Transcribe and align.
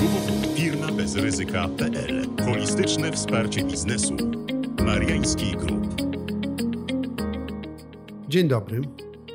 www.firmabezryzyka.pl 0.00 2.26
Holistyczne 2.44 3.12
wsparcie 3.12 3.64
biznesu. 3.64 4.16
Mariański 4.84 5.56
Group. 5.56 6.02
Dzień 8.28 8.48
dobry. 8.48 8.80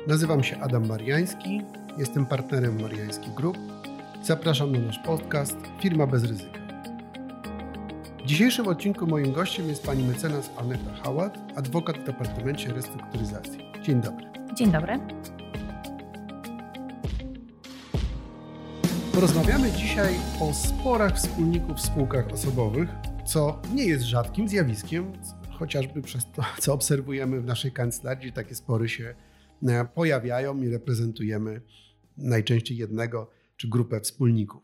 Nazywam 0.06 0.44
się 0.44 0.60
Adam 0.60 0.88
Mariański. 0.88 1.62
Jestem 1.98 2.26
partnerem 2.26 2.82
Mariański 2.82 3.30
Group. 3.36 3.58
Zapraszam 4.22 4.72
na 4.72 4.78
nasz 4.78 4.98
podcast 4.98 5.56
Firma 5.80 6.06
bez 6.06 6.24
ryzyka. 6.24 6.58
W 8.24 8.26
dzisiejszym 8.26 8.68
odcinku 8.68 9.06
moim 9.06 9.32
gościem 9.32 9.68
jest 9.68 9.86
pani 9.86 10.04
mecenas 10.04 10.50
Aneta 10.56 10.94
Hałat, 11.02 11.38
adwokat 11.56 11.98
w 11.98 12.04
Departamencie 12.04 12.72
Restrukturyzacji. 12.72 13.72
Dzień 13.82 14.00
dobry. 14.00 14.26
Dzień 14.54 14.72
dobry. 14.72 14.98
Porozmawiamy 19.16 19.72
dzisiaj 19.72 20.14
o 20.40 20.54
sporach 20.54 21.16
wspólników 21.16 21.76
w 21.76 21.80
spółkach 21.80 22.32
osobowych, 22.32 22.88
co 23.26 23.62
nie 23.74 23.84
jest 23.86 24.04
rzadkim 24.04 24.48
zjawiskiem, 24.48 25.12
chociażby 25.50 26.02
przez 26.02 26.24
to, 26.32 26.42
co 26.60 26.72
obserwujemy 26.72 27.40
w 27.40 27.44
naszej 27.44 27.72
kancelarii, 27.72 28.32
takie 28.32 28.54
spory 28.54 28.88
się 28.88 29.14
e, 29.68 29.84
pojawiają 29.84 30.62
i 30.62 30.68
reprezentujemy 30.68 31.60
najczęściej 32.16 32.76
jednego 32.76 33.30
czy 33.56 33.68
grupę 33.68 34.00
wspólników. 34.00 34.62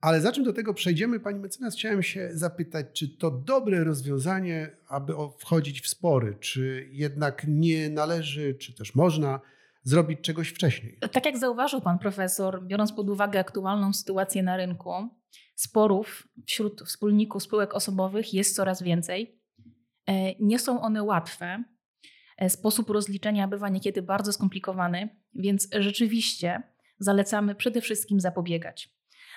Ale 0.00 0.20
zanim 0.20 0.44
do 0.44 0.52
tego 0.52 0.74
przejdziemy, 0.74 1.20
pani 1.20 1.40
mecenas, 1.40 1.74
chciałem 1.74 2.02
się 2.02 2.30
zapytać, 2.32 2.86
czy 2.92 3.08
to 3.08 3.30
dobre 3.30 3.84
rozwiązanie, 3.84 4.76
aby 4.88 5.12
wchodzić 5.38 5.80
w 5.80 5.88
spory, 5.88 6.36
czy 6.40 6.88
jednak 6.92 7.44
nie 7.48 7.90
należy, 7.90 8.54
czy 8.54 8.74
też 8.74 8.94
można 8.94 9.40
zrobić 9.84 10.20
czegoś 10.20 10.48
wcześniej. 10.48 10.98
Tak 11.12 11.26
jak 11.26 11.38
zauważył 11.38 11.80
pan 11.80 11.98
profesor, 11.98 12.66
biorąc 12.66 12.92
pod 12.92 13.10
uwagę 13.10 13.40
aktualną 13.40 13.92
sytuację 13.92 14.42
na 14.42 14.56
rynku, 14.56 14.92
sporów 15.54 16.28
wśród 16.46 16.82
wspólników 16.82 17.42
spółek 17.42 17.74
osobowych 17.74 18.34
jest 18.34 18.56
coraz 18.56 18.82
więcej. 18.82 19.40
E, 20.06 20.34
nie 20.40 20.58
są 20.58 20.80
one 20.80 21.02
łatwe. 21.02 21.64
E, 22.38 22.50
sposób 22.50 22.90
rozliczenia 22.90 23.48
bywa 23.48 23.68
niekiedy 23.68 24.02
bardzo 24.02 24.32
skomplikowany, 24.32 25.08
więc 25.34 25.68
rzeczywiście 25.78 26.62
zalecamy 26.98 27.54
przede 27.54 27.80
wszystkim 27.80 28.20
zapobiegać 28.20 28.94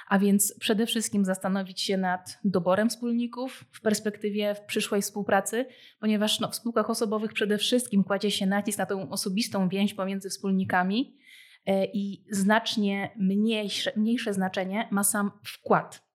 a 0.08 0.20
więc 0.20 0.56
przede 0.60 0.86
wszystkim 0.86 1.26
zastanowić 1.26 1.82
się 1.82 1.98
nad 1.98 2.40
doborem 2.44 2.90
wspólników 2.90 3.66
w 3.72 3.82
perspektywie 3.82 4.56
przyszłej 4.68 5.02
współpracy, 5.02 5.66
ponieważ 6.00 6.40
no, 6.40 6.52
w 6.52 6.56
spółkach 6.56 6.90
osobowych 6.90 7.34
przede 7.34 7.58
wszystkim 7.58 8.04
kładzie 8.04 8.32
się 8.32 8.46
nacisk 8.46 8.78
na 8.78 8.86
tą 8.86 9.10
osobistą 9.10 9.70
więź 9.70 9.94
pomiędzy 9.94 10.30
wspólnikami 10.30 11.18
e, 11.66 11.86
i 11.86 12.26
znacznie 12.32 13.12
mniejsze, 13.18 13.92
mniejsze 13.96 14.34
znaczenie 14.34 14.88
ma 14.92 15.04
sam 15.04 15.32
wkład 15.44 16.07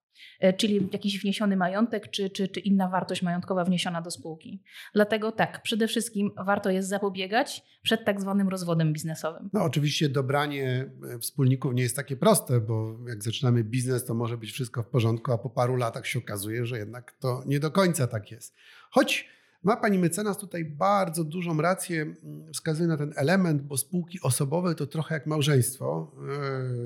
czyli 0.57 0.89
jakiś 0.93 1.21
wniesiony 1.21 1.57
majątek, 1.57 2.11
czy, 2.11 2.31
czy, 2.31 2.49
czy 2.49 2.61
inna 2.61 2.89
wartość 2.89 3.23
majątkowa 3.23 3.65
wniesiona 3.65 4.03
do 4.03 4.11
spółki. 4.11 4.63
Dlatego 4.95 5.33
tak, 5.33 5.63
przede 5.63 5.89
wszystkim 5.89 6.31
warto 6.47 6.71
jest 6.71 6.89
zapobiegać 6.89 7.63
przed 7.83 8.05
tak 8.05 8.21
zwanym 8.21 8.49
rozwodem 8.49 8.93
biznesowym. 8.93 9.51
No 9.53 9.63
oczywiście 9.65 10.09
dobranie 10.09 10.91
e, 11.15 11.19
wspólników 11.19 11.75
nie 11.75 11.83
jest 11.83 11.97
takie 11.97 12.17
proste, 12.17 12.61
bo 12.61 12.97
jak 13.09 13.23
zaczynamy 13.23 13.65
biznes, 13.65 14.05
to 14.05 14.15
może 14.15 14.39
być 14.39 14.53
wszystko 14.53 14.83
w 14.83 14.87
porządku, 14.87 15.33
a 15.33 15.39
po 15.39 15.51
paru 15.51 15.77
latach 15.77 16.07
się 16.07 16.19
okazuje, 16.19 16.67
że 16.67 16.79
jednak 16.79 17.13
to 17.13 17.43
nie 17.47 17.61
do 17.61 17.71
końca 17.71 18.07
tak 18.07 18.31
jest. 18.31 18.55
Choć 18.91 19.29
ma 19.63 19.77
pani 19.77 19.99
mecenas 19.99 20.39
tutaj 20.39 20.65
bardzo 20.65 21.25
dużą 21.25 21.61
rację, 21.61 22.15
wskazuje 22.53 22.89
na 22.89 22.97
ten 22.97 23.13
element, 23.17 23.63
bo 23.63 23.77
spółki 23.77 24.21
osobowe 24.23 24.75
to 24.75 24.87
trochę 24.87 25.15
jak 25.15 25.27
małżeństwo, 25.27 26.13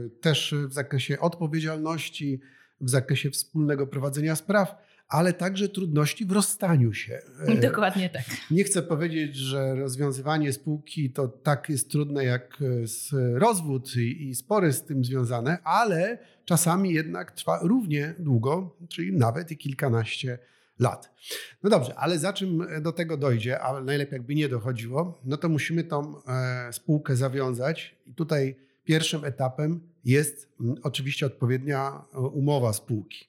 e, 0.07 0.21
też 0.21 0.55
w 0.69 0.73
zakresie 0.73 1.21
odpowiedzialności, 1.21 2.41
w 2.81 2.91
zakresie 2.91 3.31
wspólnego 3.31 3.87
prowadzenia 3.87 4.37
spraw, 4.37 4.75
ale 5.09 5.33
także 5.33 5.69
trudności 5.69 6.27
w 6.27 6.33
rozstaniu 6.33 6.93
się. 6.93 7.21
E, 7.47 7.55
Dokładnie 7.55 8.11
tak. 8.11 8.25
Nie 8.51 8.65
chcę 8.65 8.83
powiedzieć, 8.83 9.37
że 9.37 9.75
rozwiązywanie 9.75 10.53
spółki 10.53 11.11
to 11.11 11.29
tak 11.29 11.69
jest 11.69 11.91
trudne 11.91 12.25
jak 12.25 12.59
e, 13.13 13.39
rozwód 13.39 13.97
i, 13.97 14.29
i 14.29 14.35
spory 14.35 14.73
z 14.73 14.85
tym 14.85 15.05
związane, 15.05 15.59
ale 15.65 16.19
czasami 16.45 16.93
jednak 16.93 17.33
trwa 17.33 17.61
równie 17.63 18.15
długo, 18.19 18.77
czyli 18.89 19.13
nawet 19.13 19.51
i 19.51 19.57
kilkanaście 19.57 20.39
lat. 20.79 21.15
No 21.63 21.71
dobrze, 21.71 21.95
ale 21.95 22.19
za 22.19 22.33
czym 22.33 22.67
do 22.83 22.93
tego 22.93 23.17
dojdzie, 23.17 23.61
a 23.61 23.81
najlepiej 23.81 24.13
jakby 24.13 24.35
nie 24.35 24.49
dochodziło, 24.49 25.21
no 25.25 25.37
to 25.37 25.49
musimy 25.49 25.85
tą 25.85 26.23
e, 26.27 26.73
spółkę 26.73 27.17
zawiązać 27.17 27.97
i 28.07 28.15
tutaj 28.15 28.57
pierwszym 28.85 29.25
etapem 29.25 29.81
jest 30.07 30.55
mm, 30.61 30.75
oczywiście 30.83 31.27
odpowiednia 31.27 32.05
e, 32.15 32.19
umowa 32.21 32.73
spółki. 32.73 33.29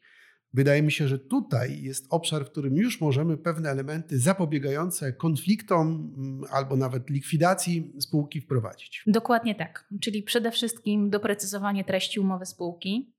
Wydaje 0.54 0.82
mi 0.82 0.92
się, 0.92 1.08
że 1.08 1.20
tutaj 1.20 1.82
jest 1.82 2.08
obszar, 2.10 2.46
w 2.46 2.50
którym 2.50 2.76
już 2.78 3.02
możemy 3.02 3.38
pewne 3.38 3.70
elementy 3.70 4.20
zapobiegające 4.20 5.14
konfliktom 5.14 6.14
mm, 6.18 6.42
albo 6.52 6.76
nawet 6.76 7.10
likwidacji 7.10 7.94
spółki 8.00 8.42
wprowadzić. 8.42 9.04
Dokładnie 9.08 9.56
tak. 9.56 9.88
Czyli 10.02 10.24
przede 10.24 10.52
wszystkim 10.52 11.10
doprecyzowanie 11.10 11.84
treści 11.84 12.20
umowy 12.20 12.46
spółki. 12.46 13.14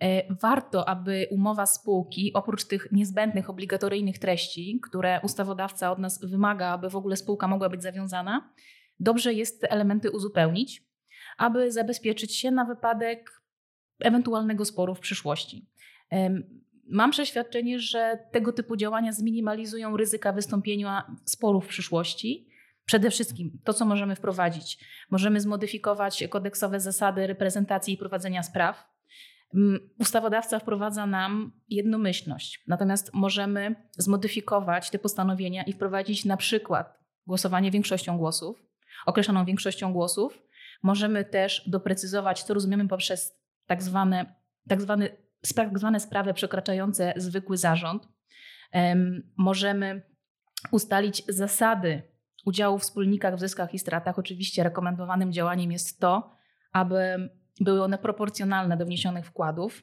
E, 0.00 0.34
warto, 0.34 0.88
aby 0.88 1.26
umowa 1.30 1.66
spółki, 1.66 2.32
oprócz 2.34 2.64
tych 2.64 2.92
niezbędnych, 2.92 3.50
obligatoryjnych 3.50 4.18
treści, 4.18 4.80
które 4.82 5.20
ustawodawca 5.22 5.92
od 5.92 5.98
nas 5.98 6.24
wymaga, 6.24 6.66
aby 6.66 6.90
w 6.90 6.96
ogóle 6.96 7.16
spółka 7.16 7.48
mogła 7.48 7.68
być 7.68 7.82
zawiązana, 7.82 8.52
dobrze 9.00 9.34
jest 9.34 9.60
te 9.60 9.70
elementy 9.70 10.10
uzupełnić 10.10 10.89
aby 11.40 11.72
zabezpieczyć 11.72 12.36
się 12.36 12.50
na 12.50 12.64
wypadek 12.64 13.42
ewentualnego 14.00 14.64
sporu 14.64 14.94
w 14.94 15.00
przyszłości. 15.00 15.70
Mam 16.86 17.10
przeświadczenie, 17.10 17.78
że 17.78 18.18
tego 18.32 18.52
typu 18.52 18.76
działania 18.76 19.12
zminimalizują 19.12 19.96
ryzyka 19.96 20.32
wystąpienia 20.32 21.16
sporów 21.24 21.64
w 21.64 21.68
przyszłości. 21.68 22.48
Przede 22.84 23.10
wszystkim 23.10 23.60
to, 23.64 23.72
co 23.72 23.84
możemy 23.84 24.16
wprowadzić. 24.16 24.78
Możemy 25.10 25.40
zmodyfikować 25.40 26.24
kodeksowe 26.30 26.80
zasady 26.80 27.26
reprezentacji 27.26 27.94
i 27.94 27.98
prowadzenia 27.98 28.42
spraw. 28.42 28.90
Ustawodawca 29.98 30.58
wprowadza 30.58 31.06
nam 31.06 31.52
jednomyślność, 31.68 32.64
natomiast 32.66 33.14
możemy 33.14 33.74
zmodyfikować 33.98 34.90
te 34.90 34.98
postanowienia 34.98 35.62
i 35.62 35.72
wprowadzić 35.72 36.24
na 36.24 36.36
przykład 36.36 36.98
głosowanie 37.26 37.70
większością 37.70 38.18
głosów, 38.18 38.62
określoną 39.06 39.44
większością 39.44 39.92
głosów, 39.92 40.42
Możemy 40.82 41.24
też 41.24 41.68
doprecyzować, 41.68 42.42
co 42.42 42.54
rozumiemy 42.54 42.88
poprzez 42.88 43.40
tak 43.66 43.82
zwane, 43.82 44.34
tak 44.68 44.80
zwane, 44.80 45.08
tak 45.54 45.78
zwane 45.78 46.00
sprawy 46.00 46.34
przekraczające 46.34 47.14
zwykły 47.16 47.56
zarząd. 47.56 48.08
Możemy 49.36 50.02
ustalić 50.70 51.22
zasady 51.28 52.02
udziału 52.46 52.78
w 52.78 52.82
wspólnikach 52.82 53.36
w 53.36 53.40
zyskach 53.40 53.74
i 53.74 53.78
stratach. 53.78 54.18
Oczywiście 54.18 54.62
rekomendowanym 54.62 55.32
działaniem 55.32 55.72
jest 55.72 56.00
to, 56.00 56.36
aby 56.72 57.30
były 57.60 57.82
one 57.82 57.98
proporcjonalne 57.98 58.76
do 58.76 58.86
wniesionych 58.86 59.26
wkładów. 59.26 59.82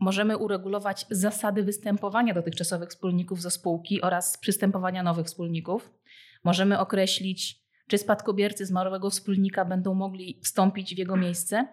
Możemy 0.00 0.36
uregulować 0.36 1.06
zasady 1.10 1.62
występowania 1.62 2.34
dotychczasowych 2.34 2.88
wspólników 2.88 3.42
ze 3.42 3.50
spółki 3.50 4.02
oraz 4.02 4.38
przystępowania 4.38 5.02
nowych 5.02 5.26
wspólników. 5.26 5.90
Możemy 6.44 6.78
określić 6.78 7.67
czy 7.88 7.98
spadkobiercy 7.98 8.66
zmarłego 8.66 9.10
wspólnika 9.10 9.64
będą 9.64 9.94
mogli 9.94 10.40
wstąpić 10.42 10.94
w 10.94 10.98
jego 10.98 11.16
miejsce, 11.16 11.68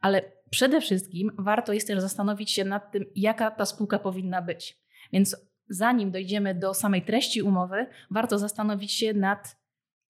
ale 0.00 0.22
przede 0.50 0.80
wszystkim 0.80 1.30
warto 1.38 1.72
jest 1.72 1.86
też 1.86 2.00
zastanowić 2.00 2.50
się 2.50 2.64
nad 2.64 2.92
tym, 2.92 3.04
jaka 3.16 3.50
ta 3.50 3.66
spółka 3.66 3.98
powinna 3.98 4.42
być. 4.42 4.78
Więc 5.12 5.36
zanim 5.68 6.10
dojdziemy 6.10 6.54
do 6.54 6.74
samej 6.74 7.02
treści 7.02 7.42
umowy, 7.42 7.86
warto 8.10 8.38
zastanowić 8.38 8.92
się 8.92 9.14
nad 9.14 9.60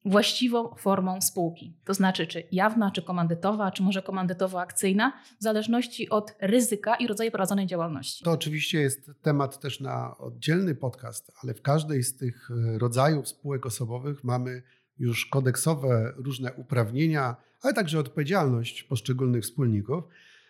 właściwą 0.04 0.74
formą 0.78 1.20
spółki. 1.20 1.76
To 1.84 1.94
znaczy, 1.94 2.26
czy 2.26 2.42
jawna, 2.52 2.90
czy 2.90 3.02
komandytowa, 3.02 3.70
czy 3.70 3.82
może 3.82 4.02
komandytowo-akcyjna, 4.02 5.12
w 5.40 5.42
zależności 5.42 6.08
od 6.08 6.36
ryzyka 6.40 6.94
i 6.94 7.06
rodzaju 7.06 7.30
prowadzonej 7.30 7.66
działalności. 7.66 8.24
To 8.24 8.30
oczywiście 8.30 8.80
jest 8.80 9.10
temat 9.22 9.60
też 9.60 9.80
na 9.80 10.18
oddzielny 10.18 10.74
podcast, 10.74 11.32
ale 11.42 11.54
w 11.54 11.62
każdej 11.62 12.02
z 12.02 12.16
tych 12.16 12.50
rodzajów 12.78 13.28
spółek 13.28 13.66
osobowych 13.66 14.24
mamy 14.24 14.62
już 15.00 15.26
kodeksowe 15.26 16.12
różne 16.16 16.52
uprawnienia, 16.52 17.36
ale 17.62 17.74
także 17.74 17.98
odpowiedzialność 17.98 18.82
poszczególnych 18.82 19.42
wspólników. 19.42 20.04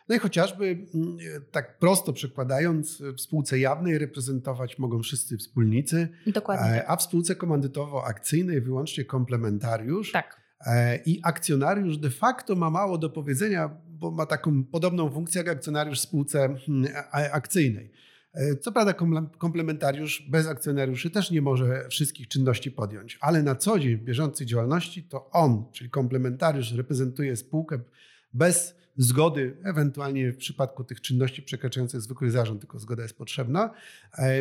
No 0.09 0.17
i 0.17 0.19
chociażby 0.19 0.87
mm, 0.95 1.19
tak 1.51 1.79
prosto 1.79 2.13
przekładając, 2.13 3.03
w 3.03 3.21
spółce 3.21 3.59
jawnej 3.59 3.99
reprezentować 3.99 4.79
mogą 4.79 5.03
wszyscy 5.03 5.39
wspólnicy, 5.39 6.09
Dokładnie. 6.27 6.67
E, 6.67 6.91
a 6.91 6.97
w 6.97 7.03
spółce 7.03 7.35
komandytowo-akcyjnej 7.35 8.61
wyłącznie 8.61 9.05
komplementariusz. 9.05 10.13
Tak. 10.13 10.41
E, 10.67 10.97
I 10.97 11.21
akcjonariusz 11.23 11.99
de 11.99 12.11
facto 12.11 12.57
ma 12.57 12.71
mało 12.71 12.99
do 12.99 13.11
powiedzenia, 13.11 13.71
bo 13.89 14.11
ma 14.11 14.27
taką 14.27 14.65
podobną 14.65 15.11
funkcję 15.11 15.39
jak 15.39 15.49
akcjonariusz 15.49 15.99
w 15.99 16.03
spółce 16.03 16.45
mm, 16.69 16.93
akcyjnej. 17.13 17.93
E, 18.33 18.57
co 18.57 18.73
prawda 18.73 18.95
komplementariusz 19.39 20.27
bez 20.31 20.47
akcjonariuszy 20.47 21.11
też 21.11 21.31
nie 21.31 21.43
może 21.43 21.89
wszystkich 21.89 22.29
czynności 22.29 22.71
podjąć, 22.71 23.19
ale 23.21 23.43
na 23.43 23.55
co 23.55 23.79
dzień 23.79 23.97
w 23.97 24.03
bieżącej 24.03 24.47
działalności 24.47 25.03
to 25.03 25.31
on, 25.31 25.65
czyli 25.73 25.91
komplementariusz 25.91 26.73
reprezentuje 26.73 27.37
spółkę 27.37 27.79
bez 28.35 28.81
zgody, 28.97 29.57
ewentualnie 29.63 30.33
w 30.33 30.37
przypadku 30.37 30.85
tych 30.85 31.01
czynności 31.01 31.43
przekraczających 31.43 32.01
zwykły 32.01 32.31
zarząd, 32.31 32.61
tylko 32.61 32.79
zgoda 32.79 33.03
jest 33.03 33.19
potrzebna. 33.19 33.71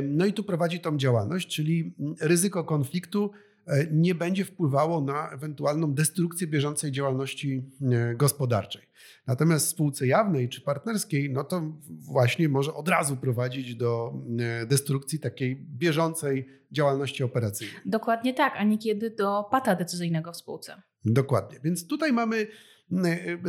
No 0.03 0.25
i 0.25 0.33
tu 0.33 0.44
prowadzi 0.44 0.80
tą 0.80 0.97
działalność, 0.97 1.56
czyli 1.56 1.94
ryzyko 2.19 2.63
konfliktu 2.63 3.31
E, 3.31 3.49
nie 3.92 4.16
będzie 4.16 4.45
wpływało 4.45 5.01
na 5.01 5.30
ewentualną 5.30 5.94
destrukcję 5.94 6.48
bieżącej 6.48 6.92
działalności 6.92 7.63
e, 7.81 8.16
gospodarczej. 8.16 8.81
Natomiast 9.27 9.66
w 9.66 9.69
spółce 9.69 10.07
jawnej 10.07 10.50
czy 10.50 10.62
partnerskiej, 10.62 11.30
no 11.33 11.44
to 11.44 11.62
właśnie 11.89 12.50
może 12.50 12.74
od 12.74 12.89
razu 12.89 13.18
prowadzić 13.18 13.75
do 13.75 14.13
e, 14.39 14.66
destrukcji 14.66 15.19
takiej 15.19 15.56
bieżącej 15.56 16.48
działalności 16.71 17.24
operacyjnej. 17.24 17.75
Dokładnie 17.86 18.33
tak, 18.33 18.54
a 18.57 18.63
niekiedy 18.63 19.10
do 19.10 19.45
pata 19.51 19.75
decyzyjnego 19.75 20.31
w 20.31 20.38
spółce. 20.38 20.81
Dokładnie. 21.06 21.60
Więc 21.63 21.88
tutaj 21.88 22.13
mamy 22.13 22.48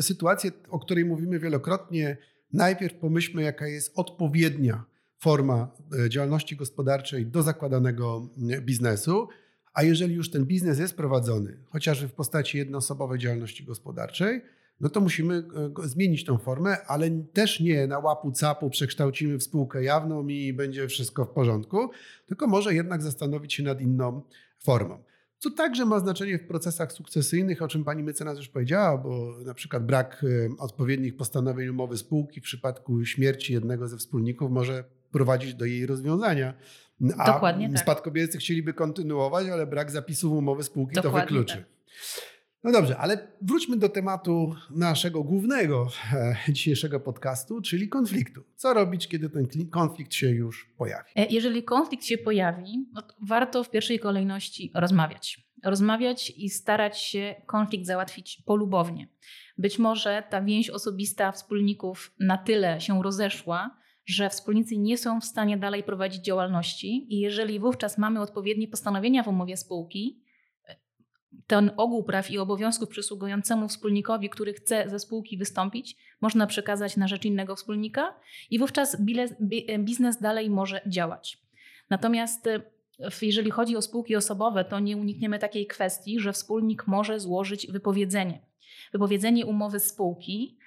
sytuację, 0.00 0.50
o 0.68 0.78
której 0.78 1.04
mówimy 1.04 1.38
wielokrotnie. 1.38 2.16
Najpierw 2.52 2.94
pomyślmy, 2.94 3.42
jaka 3.42 3.66
jest 3.66 3.92
odpowiednia 3.94 4.84
forma 5.18 5.70
działalności 6.08 6.56
gospodarczej 6.56 7.26
do 7.26 7.42
zakładanego 7.42 8.28
biznesu. 8.60 9.28
A 9.72 9.82
jeżeli 9.82 10.14
już 10.14 10.30
ten 10.30 10.44
biznes 10.44 10.78
jest 10.78 10.96
prowadzony, 10.96 11.56
chociażby 11.66 12.08
w 12.08 12.12
postaci 12.12 12.58
jednoosobowej 12.58 13.18
działalności 13.18 13.64
gospodarczej, 13.64 14.42
no 14.80 14.88
to 14.88 15.00
musimy 15.00 15.34
e, 15.84 15.88
zmienić 15.88 16.24
tą 16.24 16.38
formę, 16.38 16.86
ale 16.86 17.10
też 17.10 17.60
nie 17.60 17.86
na 17.86 17.98
łapu 17.98 18.32
capu 18.32 18.70
przekształcimy 18.70 19.38
w 19.38 19.42
spółkę 19.42 19.84
jawną 19.84 20.28
i 20.28 20.52
będzie 20.52 20.88
wszystko 20.88 21.24
w 21.24 21.30
porządku, 21.30 21.90
tylko 22.26 22.46
może 22.46 22.74
jednak 22.74 23.02
zastanowić 23.02 23.54
się 23.54 23.62
nad 23.62 23.80
inną 23.80 24.22
formą. 24.58 25.02
Co 25.38 25.50
także 25.50 25.86
ma 25.86 26.00
znaczenie 26.00 26.38
w 26.38 26.46
procesach 26.46 26.92
sukcesyjnych, 26.92 27.62
o 27.62 27.68
czym 27.68 27.84
pani 27.84 28.02
mecenas 28.02 28.38
już 28.38 28.48
powiedziała, 28.48 28.98
bo 28.98 29.36
na 29.44 29.54
przykład 29.54 29.86
brak 29.86 30.24
e, 30.24 30.56
odpowiednich 30.58 31.16
postanowień 31.16 31.68
umowy 31.68 31.96
spółki 31.96 32.40
w 32.40 32.44
przypadku 32.44 33.04
śmierci 33.04 33.52
jednego 33.52 33.88
ze 33.88 33.96
wspólników 33.96 34.50
może 34.50 34.84
prowadzić 35.12 35.54
do 35.54 35.64
jej 35.64 35.86
rozwiązania. 35.86 36.54
A 37.18 37.32
Dokładnie 37.32 37.68
tak. 37.68 37.78
spadkobiercy 37.78 38.38
chcieliby 38.38 38.74
kontynuować, 38.74 39.46
ale 39.48 39.66
brak 39.66 39.90
zapisów 39.90 40.32
umowy 40.32 40.62
spółki 40.62 40.94
Dokładnie 40.94 41.20
to 41.20 41.26
wykluczy. 41.26 41.56
Tak. 41.56 41.64
No 42.64 42.72
dobrze, 42.72 42.98
ale 42.98 43.28
wróćmy 43.42 43.76
do 43.76 43.88
tematu 43.88 44.54
naszego 44.70 45.22
głównego 45.22 45.88
e, 46.12 46.36
dzisiejszego 46.52 47.00
podcastu, 47.00 47.60
czyli 47.60 47.88
konfliktu. 47.88 48.44
Co 48.56 48.74
robić, 48.74 49.08
kiedy 49.08 49.30
ten 49.30 49.46
konflikt 49.70 50.14
się 50.14 50.30
już 50.30 50.72
pojawi? 50.78 51.10
E, 51.16 51.26
jeżeli 51.26 51.62
konflikt 51.62 52.04
się 52.04 52.18
pojawi, 52.18 52.86
no 52.92 53.02
warto 53.28 53.64
w 53.64 53.70
pierwszej 53.70 53.98
kolejności 53.98 54.72
rozmawiać. 54.74 55.50
Rozmawiać 55.64 56.32
i 56.36 56.50
starać 56.50 56.98
się 56.98 57.34
konflikt 57.46 57.86
załatwić 57.86 58.42
polubownie. 58.46 59.08
Być 59.58 59.78
może 59.78 60.22
ta 60.30 60.42
więź 60.42 60.70
osobista 60.70 61.32
wspólników 61.32 62.14
na 62.20 62.38
tyle 62.38 62.80
się 62.80 63.02
rozeszła, 63.02 63.79
że 64.10 64.30
wspólnicy 64.30 64.78
nie 64.78 64.98
są 64.98 65.20
w 65.20 65.24
stanie 65.24 65.56
dalej 65.56 65.82
prowadzić 65.82 66.24
działalności 66.24 67.14
i 67.14 67.20
jeżeli 67.20 67.60
wówczas 67.60 67.98
mamy 67.98 68.20
odpowiednie 68.20 68.68
postanowienia 68.68 69.22
w 69.22 69.28
umowie 69.28 69.56
spółki, 69.56 70.20
ten 71.46 71.70
ogół 71.76 72.04
praw 72.04 72.30
i 72.30 72.38
obowiązków 72.38 72.88
przysługującemu 72.88 73.68
wspólnikowi, 73.68 74.28
który 74.28 74.54
chce 74.54 74.88
ze 74.88 74.98
spółki 74.98 75.38
wystąpić, 75.38 75.96
można 76.20 76.46
przekazać 76.46 76.96
na 76.96 77.08
rzecz 77.08 77.24
innego 77.24 77.56
wspólnika 77.56 78.14
i 78.50 78.58
wówczas 78.58 78.96
biznes 79.78 80.20
dalej 80.20 80.50
może 80.50 80.80
działać. 80.86 81.38
Natomiast 81.90 82.46
e, 82.46 82.60
jeżeli 83.22 83.50
chodzi 83.50 83.76
o 83.76 83.82
spółki 83.82 84.16
osobowe, 84.16 84.64
to 84.64 84.80
nie 84.80 84.96
unikniemy 84.96 85.38
takiej 85.38 85.66
kwestii, 85.66 86.20
że 86.20 86.32
wspólnik 86.32 86.86
może 86.86 87.20
złożyć 87.20 87.66
wypowiedzenie. 87.66 88.46
Wypowiedzenie 88.92 89.46
umowy 89.46 89.80
spółki 89.80 90.58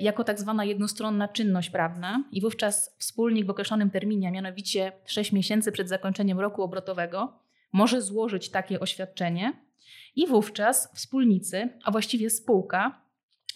jako 0.00 0.24
tak 0.24 0.40
zwana 0.40 0.64
jednostronna 0.64 1.28
czynność 1.28 1.70
prawna. 1.70 2.24
I 2.32 2.40
wówczas 2.40 2.96
wspólnik 2.98 3.46
w 3.46 3.50
określonym 3.50 3.90
terminie, 3.90 4.28
a 4.28 4.30
mianowicie 4.30 4.92
6 5.06 5.32
miesięcy 5.32 5.72
przed 5.72 5.88
zakończeniem 5.88 6.40
roku 6.40 6.62
obrotowego, 6.62 7.38
może 7.72 8.02
złożyć 8.02 8.50
takie 8.50 8.80
oświadczenie. 8.80 9.52
I 10.16 10.26
wówczas 10.26 10.92
wspólnicy, 10.94 11.68
a 11.84 11.90
właściwie 11.90 12.30
spółka, 12.30 13.02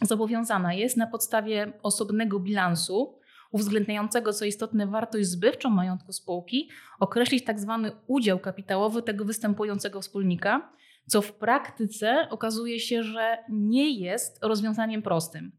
zobowiązana 0.03 0.75
jest 0.75 0.97
na 0.97 1.07
podstawie 1.07 1.73
osobnego 1.83 2.41
bilansu 2.41 3.21
uwzględniającego, 3.51 4.33
co 4.33 4.45
istotne, 4.45 4.87
wartość 4.87 5.29
zbywczą 5.29 5.71
majątku 5.71 6.13
spółki, 6.13 6.71
określić 7.01 7.45
tak 7.45 7.61
zwany 7.61 7.93
udział 8.07 8.39
kapitałowy 8.39 9.03
tego 9.03 9.25
występującego 9.25 10.01
wspólnika, 10.01 10.73
co 11.07 11.23
w 11.23 11.33
praktyce 11.33 12.27
okazuje 12.31 12.81
się, 12.81 13.03
że 13.03 13.39
nie 13.49 13.91
jest 13.91 14.45
rozwiązaniem 14.45 15.03
prostym. 15.03 15.53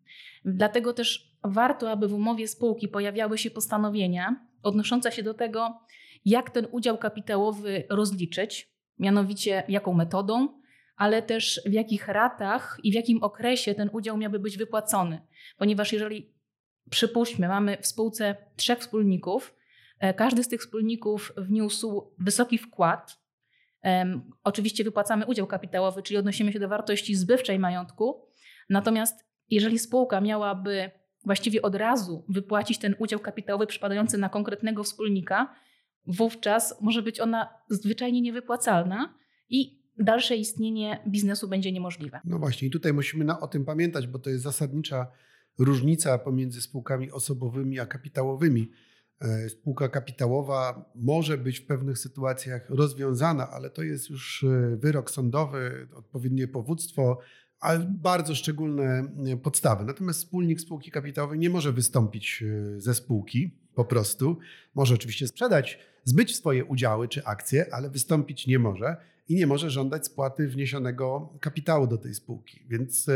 Dlatego 0.46 0.94
też 0.94 1.38
warto, 1.44 1.92
aby 1.92 2.08
w 2.08 2.14
umowie 2.14 2.48
spółki 2.48 2.88
pojawiały 2.88 3.38
się 3.38 3.52
postanowienia 3.52 4.48
odnoszące 4.64 5.12
się 5.12 5.24
do 5.24 5.34
tego, 5.34 5.80
jak 6.26 6.50
ten 6.50 6.68
udział 6.72 6.98
kapitałowy 6.98 7.84
rozliczyć, 7.90 8.72
mianowicie 9.00 9.64
jaką 9.68 9.94
metodą, 9.94 10.62
ale 10.96 11.22
też 11.22 11.62
w 11.66 11.72
jakich 11.72 12.08
ratach 12.08 12.78
i 12.84 12.92
w 12.92 12.96
jakim 12.96 13.24
okresie 13.24 13.76
ten 13.76 13.90
udział 13.94 14.18
miałby 14.18 14.40
być 14.40 14.58
wypłacony. 14.58 15.22
Ponieważ 15.58 15.94
jeżeli 15.94 16.34
przypuśćmy, 16.90 17.48
mamy 17.48 17.78
w 17.82 17.88
spółce 17.88 18.36
trzech 18.56 18.80
wspólników, 18.80 19.56
e, 20.00 20.14
każdy 20.14 20.44
z 20.44 20.48
tych 20.48 20.62
wspólników 20.62 21.34
wniósł 21.38 22.14
wysoki 22.20 22.58
wkład. 22.58 23.21
Oczywiście 24.44 24.84
wypłacamy 24.84 25.26
udział 25.26 25.48
kapitałowy, 25.48 26.04
czyli 26.04 26.18
odnosimy 26.18 26.54
się 26.54 26.60
do 26.60 26.70
wartości 26.70 27.16
zbywczej 27.16 27.60
majątku. 27.60 28.26
Natomiast 28.70 29.26
jeżeli 29.50 29.80
spółka 29.80 30.22
miałaby 30.22 30.92
właściwie 31.26 31.62
od 31.62 31.76
razu 31.76 32.26
wypłacić 32.30 32.78
ten 32.78 32.96
udział 33.00 33.20
kapitałowy 33.20 33.68
przypadający 33.68 34.18
na 34.18 34.30
konkretnego 34.30 34.84
wspólnika, 34.84 35.56
wówczas 36.08 36.82
może 36.82 37.02
być 37.02 37.20
ona 37.20 37.50
zwyczajnie 37.70 38.22
niewypłacalna 38.22 39.16
i 39.50 39.82
dalsze 40.00 40.36
istnienie 40.36 41.04
biznesu 41.08 41.48
będzie 41.48 41.72
niemożliwe. 41.72 42.20
No 42.26 42.40
właśnie, 42.40 42.68
i 42.68 42.72
tutaj 42.72 42.94
musimy 42.94 43.40
o 43.40 43.48
tym 43.48 43.66
pamiętać, 43.66 44.08
bo 44.08 44.20
to 44.20 44.30
jest 44.30 44.44
zasadnicza 44.44 45.08
różnica 45.60 46.18
pomiędzy 46.18 46.62
spółkami 46.62 47.12
osobowymi 47.12 47.80
a 47.80 47.86
kapitałowymi. 47.86 48.72
E, 49.22 49.50
spółka 49.50 49.90
kapitałowa 49.90 50.92
może 50.96 51.38
być 51.38 51.60
w 51.60 51.66
pewnych 51.66 51.98
sytuacjach 51.98 52.70
rozwiązana, 52.70 53.50
ale 53.50 53.70
to 53.70 53.84
jest 53.84 54.10
już 54.10 54.44
e, 54.44 54.78
wyrok 54.78 55.12
sądowy, 55.12 55.88
odpowiednie 55.96 56.48
powództwo, 56.48 57.20
ale 57.60 57.80
bardzo 57.80 58.36
szczególne 58.36 59.12
e, 59.28 59.38
podstawy. 59.38 59.86
Natomiast 59.86 60.20
wspólnik 60.20 60.62
spółki 60.62 60.92
kapitałowej 60.92 61.40
nie 61.40 61.50
może 61.50 61.72
wystąpić 61.74 62.44
ze 62.78 62.94
spółki 62.94 63.58
po 63.76 63.86
prostu. 63.86 64.38
Może 64.76 64.96
oczywiście 64.96 65.28
sprzedać, 65.28 65.80
zbyć 66.04 66.36
swoje 66.36 66.66
udziały 66.66 67.08
czy 67.08 67.26
akcje, 67.26 67.74
ale 67.74 67.90
wystąpić 67.90 68.48
nie 68.48 68.60
może 68.60 68.98
i 69.28 69.36
nie 69.36 69.48
może 69.48 69.70
żądać 69.70 70.06
spłaty 70.06 70.48
wniesionego 70.48 71.34
kapitału 71.42 71.88
do 71.88 71.98
tej 71.98 72.14
spółki. 72.14 72.66
Więc 72.70 73.08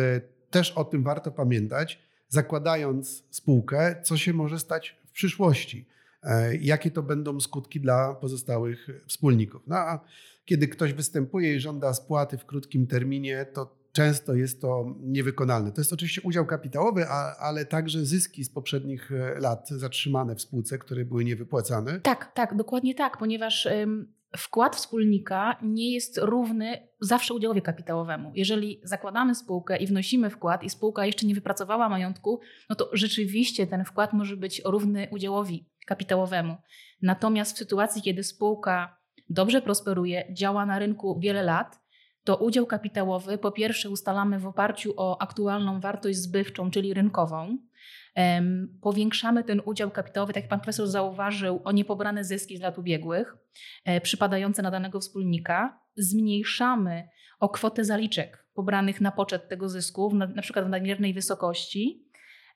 też 0.50 0.72
o 0.72 0.86
tym 0.86 1.04
warto 1.04 1.32
pamiętać, 1.32 2.02
zakładając 2.28 3.24
spółkę, 3.30 3.96
co 4.04 4.18
się 4.18 4.34
może 4.34 4.60
stać 4.60 4.98
w 5.06 5.12
przyszłości. 5.12 5.95
Jakie 6.62 6.91
to 6.91 7.03
będą 7.03 7.39
skutki 7.39 7.82
dla 7.82 8.13
pozostałych 8.13 8.88
wspólników. 9.08 9.62
No 9.67 9.75
a 9.75 10.00
kiedy 10.46 10.67
ktoś 10.67 10.94
występuje 10.94 11.55
i 11.55 11.60
żąda 11.60 11.94
spłaty 11.94 12.38
w 12.38 12.46
krótkim 12.46 12.88
terminie, 12.88 13.46
to 13.53 13.86
często 13.91 14.34
jest 14.34 14.62
to 14.62 14.96
niewykonalne. 15.00 15.72
To 15.72 15.82
jest 15.82 15.94
oczywiście 15.94 16.22
udział 16.22 16.46
kapitałowy, 16.46 17.05
a, 17.10 17.36
ale 17.38 17.65
także 17.65 18.05
zyski 18.05 18.44
z 18.44 18.50
poprzednich 18.50 19.12
e, 19.12 19.39
lat 19.39 19.70
zatrzymane 19.70 20.36
w 20.36 20.41
spółce, 20.41 20.77
które 20.77 21.05
były 21.05 21.25
niewypłacane. 21.25 22.00
Tak, 22.00 22.32
tak, 22.34 22.55
dokładnie 22.55 22.96
tak, 22.96 23.17
ponieważ 23.17 23.65
ym, 23.65 24.13
wkład 24.38 24.75
wspólnika 24.75 25.60
nie 25.63 25.94
jest 25.94 26.17
równy 26.17 26.88
zawsze 27.00 27.34
udziałowi 27.34 27.62
kapitałowemu. 27.62 28.32
Jeżeli 28.36 28.82
zakładamy 28.84 29.36
spółkę 29.36 29.77
i 29.77 29.88
wnosimy 29.88 30.29
wkład 30.29 30.63
i 30.63 30.70
spółka 30.70 31.05
jeszcze 31.05 31.25
nie 31.25 31.36
wypracowała 31.36 31.89
majątku, 31.89 32.39
no 32.70 32.75
to 32.75 32.89
rzeczywiście 32.94 33.67
ten 33.67 33.86
wkład 33.86 34.13
może 34.13 34.38
być 34.38 34.62
równy 34.65 35.08
udziałowi 35.12 35.65
kapitałowemu. 35.86 36.56
Natomiast 37.01 37.56
w 37.56 37.58
sytuacji, 37.58 38.01
kiedy 38.01 38.24
spółka 38.24 38.98
dobrze 39.30 39.62
prosperuje, 39.62 40.34
działa 40.34 40.65
na 40.65 40.80
rynku 40.80 41.20
wiele 41.20 41.44
lat, 41.44 41.80
to 42.24 42.38
udział 42.38 42.65
kapitałowy 42.65 43.38
po 43.38 43.51
pierwsze 43.51 43.89
ustalamy 43.89 44.39
w 44.39 44.48
oparciu 44.48 44.94
o 44.98 45.22
aktualną 45.22 45.80
wartość 45.80 46.18
zbywczą, 46.18 46.72
czyli 46.72 46.94
rynkową. 46.94 47.58
Powiększamy 48.82 49.44
ten 49.44 49.62
udział 49.65 49.92
kapitałowy, 49.92 50.34
tak 50.34 50.44
jak 50.44 50.50
pan 50.50 50.60
profesor 50.60 50.88
zauważył, 50.88 51.62
o 51.63 51.72
niepobrane 51.72 52.24
zyski 52.24 52.58
z 52.58 52.62
lat 52.62 52.77
ubiegłych, 52.77 53.38
e, 53.86 54.01
przypadające 54.01 54.62
na 54.62 54.72
danego 54.72 55.00
wspólnika. 55.00 55.80
Zmniejszamy 55.96 57.10
o 57.39 57.50
kwotę 57.50 57.86
zaliczek 57.86 58.46
pobranych 58.54 59.01
na 59.01 59.12
poczet 59.12 59.50
tego 59.50 59.70
zysku, 59.70 60.15
na, 60.15 60.27
na 60.27 60.42
przykład 60.42 60.65
w 60.65 60.70
nadmiernej 60.70 61.13
wysokości. 61.13 62.05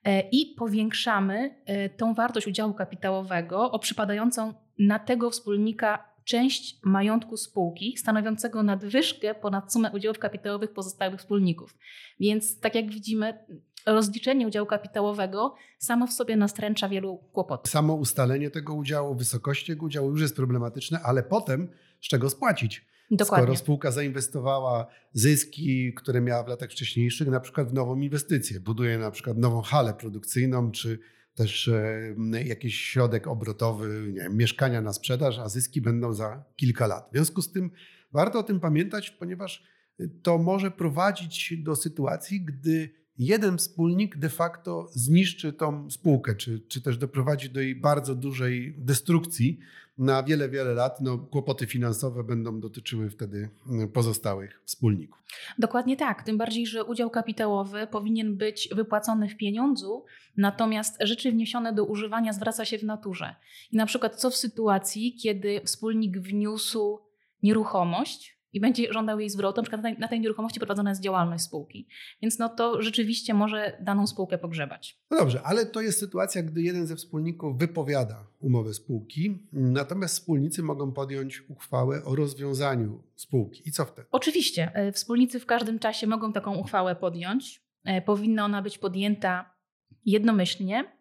E, 0.04 0.20
I 0.20 0.54
powiększamy 0.58 1.54
e, 1.66 1.88
tą 1.88 2.14
wartość 2.14 2.46
udziału 2.46 2.74
kapitałowego 2.74 3.70
o 3.70 3.78
przypadającą 3.78 4.54
na 4.78 4.98
tego 4.98 5.30
wspólnika 5.30 6.10
część 6.24 6.78
majątku 6.82 7.36
spółki 7.36 7.96
stanowiącego 7.96 8.62
nadwyżkę 8.62 9.34
ponad 9.34 9.72
sumę 9.72 9.90
udziałów 9.92 10.18
kapitałowych 10.18 10.72
pozostałych 10.72 11.20
wspólników. 11.20 11.74
Więc 12.20 12.60
tak 12.60 12.74
jak 12.74 12.90
widzimy, 12.90 13.38
rozliczenie 13.86 14.46
udziału 14.46 14.66
kapitałowego 14.66 15.54
samo 15.78 16.06
w 16.06 16.12
sobie 16.12 16.36
nastręcza 16.36 16.88
wielu 16.88 17.18
kłopotów. 17.32 17.70
Samo 17.70 17.94
ustalenie 17.94 18.50
tego 18.50 18.74
udziału, 18.74 19.14
wysokości 19.14 19.66
tego 19.66 19.86
udziału 19.86 20.10
już 20.10 20.20
jest 20.20 20.36
problematyczne, 20.36 21.00
ale 21.04 21.22
potem 21.22 21.68
z 22.00 22.08
czego 22.08 22.30
spłacić? 22.30 22.89
Dokładnie. 23.10 23.46
Skoro 23.46 23.56
spółka 23.56 23.90
zainwestowała 23.90 24.86
zyski, 25.12 25.94
które 25.94 26.20
miała 26.20 26.44
w 26.44 26.48
latach 26.48 26.70
wcześniejszych, 26.70 27.28
na 27.28 27.40
przykład 27.40 27.68
w 27.68 27.72
nową 27.72 28.00
inwestycję, 28.00 28.60
buduje 28.60 28.98
na 28.98 29.10
przykład 29.10 29.38
nową 29.38 29.62
halę 29.62 29.94
produkcyjną, 29.94 30.70
czy 30.70 30.98
też 31.34 31.68
e, 31.68 32.14
jakiś 32.44 32.80
środek 32.80 33.26
obrotowy, 33.26 34.12
wiem, 34.12 34.36
mieszkania 34.36 34.80
na 34.80 34.92
sprzedaż, 34.92 35.38
a 35.38 35.48
zyski 35.48 35.80
będą 35.80 36.12
za 36.12 36.44
kilka 36.56 36.86
lat. 36.86 37.08
W 37.10 37.14
związku 37.14 37.42
z 37.42 37.52
tym 37.52 37.70
warto 38.12 38.38
o 38.38 38.42
tym 38.42 38.60
pamiętać, 38.60 39.10
ponieważ 39.10 39.64
to 40.22 40.38
może 40.38 40.70
prowadzić 40.70 41.54
do 41.62 41.76
sytuacji, 41.76 42.44
gdy 42.44 42.99
jeden 43.20 43.58
wspólnik 43.58 44.16
de 44.16 44.28
facto 44.28 44.86
zniszczy 44.90 45.52
tą 45.52 45.90
spółkę, 45.90 46.34
czy, 46.34 46.60
czy 46.68 46.82
też 46.82 46.98
doprowadzi 46.98 47.50
do 47.50 47.60
jej 47.60 47.76
bardzo 47.76 48.14
dużej 48.14 48.74
destrukcji 48.78 49.58
na 49.98 50.22
wiele, 50.22 50.48
wiele 50.48 50.74
lat. 50.74 51.00
No, 51.00 51.18
kłopoty 51.18 51.66
finansowe 51.66 52.24
będą 52.24 52.60
dotyczyły 52.60 53.10
wtedy 53.10 53.48
mm, 53.68 53.88
pozostałych 53.88 54.62
wspólników. 54.64 55.22
Dokładnie 55.58 55.96
tak. 55.96 56.22
Tym 56.22 56.38
bardziej, 56.38 56.66
że 56.66 56.84
udział 56.84 57.10
kapitałowy 57.10 57.86
powinien 57.86 58.36
być 58.36 58.68
wypłacony 58.72 59.28
w 59.28 59.36
pieniądzu, 59.36 60.04
natomiast 60.36 60.96
rzeczy 61.00 61.32
wniesione 61.32 61.72
do 61.72 61.84
używania 61.84 62.32
zwraca 62.32 62.64
się 62.64 62.78
w 62.78 62.84
naturze. 62.84 63.34
I 63.72 63.76
na 63.76 63.86
przykład 63.86 64.16
co 64.16 64.30
w 64.30 64.36
sytuacji, 64.36 65.14
kiedy 65.14 65.60
wspólnik 65.64 66.18
wniósł 66.18 66.98
nieruchomość, 67.42 68.39
i 68.52 68.60
będzie 68.60 68.92
żądał 68.92 69.20
jej 69.20 69.30
zwrotu, 69.30 69.60
na 69.60 69.62
przykład 69.62 69.98
na 69.98 70.08
tej 70.08 70.20
nieruchomości 70.20 70.60
prowadzona 70.60 70.90
jest 70.90 71.02
działalność 71.02 71.44
spółki. 71.44 71.88
Więc 72.22 72.38
no 72.38 72.48
to 72.48 72.82
rzeczywiście 72.82 73.34
może 73.34 73.78
daną 73.80 74.06
spółkę 74.06 74.38
pogrzebać. 74.38 75.00
No 75.10 75.18
dobrze, 75.18 75.42
ale 75.42 75.66
to 75.66 75.80
jest 75.80 75.98
sytuacja, 75.98 76.42
gdy 76.42 76.62
jeden 76.62 76.86
ze 76.86 76.96
wspólników 76.96 77.58
wypowiada 77.58 78.26
umowę 78.40 78.74
spółki, 78.74 79.48
natomiast 79.52 80.14
wspólnicy 80.14 80.62
mogą 80.62 80.92
podjąć 80.92 81.42
uchwałę 81.48 82.04
o 82.04 82.16
rozwiązaniu 82.16 83.02
spółki. 83.16 83.68
I 83.68 83.72
co 83.72 83.84
wtedy? 83.84 84.08
Oczywiście, 84.10 84.70
e, 84.74 84.92
wspólnicy 84.92 85.40
w 85.40 85.46
każdym 85.46 85.78
czasie 85.78 86.06
mogą 86.06 86.32
taką 86.32 86.56
uchwałę 86.56 86.96
podjąć. 86.96 87.62
E, 87.84 88.02
powinna 88.02 88.44
ona 88.44 88.62
być 88.62 88.78
podjęta 88.78 89.54
jednomyślnie 90.04 90.99